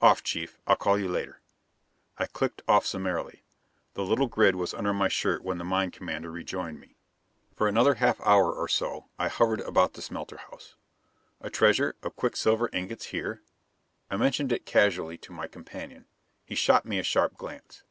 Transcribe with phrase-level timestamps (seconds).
[0.00, 0.60] "Off, Chief!
[0.64, 1.40] I'll call you later!"
[2.16, 3.42] I clicked off summarily.
[3.94, 6.94] The little grid was under my shirt when the mine commander rejoined me.
[7.56, 10.76] For another half hour or to I hovered about the smelter house.
[11.40, 13.42] A treasure of quicksilver ingots here?
[14.08, 16.06] I mentioned it casually to my companion.
[16.44, 17.82] He shot me a sharp glance.